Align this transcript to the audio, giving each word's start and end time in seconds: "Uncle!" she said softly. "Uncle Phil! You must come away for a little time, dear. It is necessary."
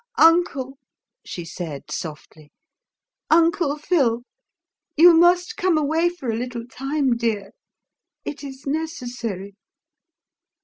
"Uncle!" 0.17 0.79
she 1.23 1.45
said 1.45 1.91
softly. 1.91 2.51
"Uncle 3.29 3.77
Phil! 3.77 4.23
You 4.97 5.13
must 5.13 5.57
come 5.57 5.77
away 5.77 6.09
for 6.09 6.31
a 6.31 6.35
little 6.35 6.65
time, 6.65 7.15
dear. 7.15 7.51
It 8.25 8.43
is 8.43 8.65
necessary." 8.65 9.53